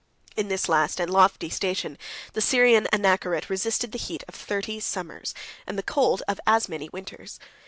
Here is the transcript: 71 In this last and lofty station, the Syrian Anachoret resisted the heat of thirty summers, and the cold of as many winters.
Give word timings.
71 0.29 0.43
In 0.45 0.49
this 0.49 0.67
last 0.67 0.99
and 0.99 1.11
lofty 1.11 1.47
station, 1.47 1.95
the 2.33 2.41
Syrian 2.41 2.87
Anachoret 2.91 3.49
resisted 3.51 3.91
the 3.91 3.99
heat 3.99 4.23
of 4.27 4.33
thirty 4.33 4.79
summers, 4.79 5.35
and 5.67 5.77
the 5.77 5.83
cold 5.83 6.23
of 6.27 6.39
as 6.47 6.67
many 6.67 6.89
winters. 6.89 7.39